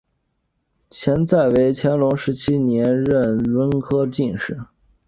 [0.89, 4.59] 钱载为乾隆十七年壬申恩科进士。